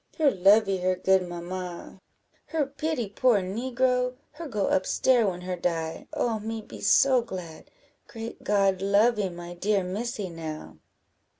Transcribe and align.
her 0.17 0.31
lovee 0.31 0.77
her 0.77 0.95
good 0.95 1.27
mamma 1.29 2.01
her 2.47 2.65
pity 2.65 3.07
poor 3.07 3.39
negro 3.39 4.15
her 4.31 4.47
go 4.47 4.65
up 4.65 4.83
stair 4.87 5.27
when 5.27 5.41
her 5.41 5.55
die. 5.55 6.07
Oh, 6.11 6.39
me 6.39 6.59
be 6.59 6.81
so 6.81 7.21
glad! 7.21 7.69
great 8.07 8.43
God 8.43 8.81
lovee 8.81 9.29
my 9.29 9.53
dear 9.53 9.83
Missy 9.83 10.27
now!" 10.27 10.79